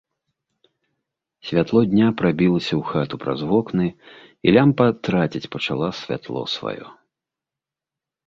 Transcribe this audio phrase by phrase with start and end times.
[1.49, 3.87] Святло дня прабілася ў хату праз вокны,
[4.47, 6.87] і лямпа траціць пачала святло сваё.